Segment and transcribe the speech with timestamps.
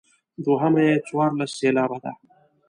[0.45, 2.11] دوهمه یې څوارلس سېلابه ده.